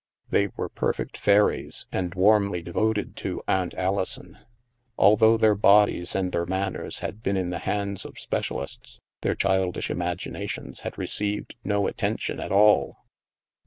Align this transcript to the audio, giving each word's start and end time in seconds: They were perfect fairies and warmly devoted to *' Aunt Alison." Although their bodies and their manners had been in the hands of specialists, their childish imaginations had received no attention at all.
They 0.31 0.47
were 0.57 0.67
perfect 0.67 1.15
fairies 1.15 1.85
and 1.91 2.15
warmly 2.15 2.63
devoted 2.63 3.15
to 3.17 3.43
*' 3.45 3.47
Aunt 3.47 3.75
Alison." 3.75 4.39
Although 4.97 5.37
their 5.37 5.53
bodies 5.53 6.15
and 6.15 6.31
their 6.31 6.47
manners 6.47 7.01
had 7.01 7.21
been 7.21 7.37
in 7.37 7.51
the 7.51 7.59
hands 7.59 8.03
of 8.03 8.17
specialists, 8.17 8.99
their 9.21 9.35
childish 9.35 9.91
imaginations 9.91 10.79
had 10.79 10.97
received 10.97 11.53
no 11.63 11.85
attention 11.85 12.39
at 12.39 12.51
all. 12.51 13.05